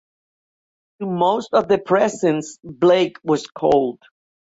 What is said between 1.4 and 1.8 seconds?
of the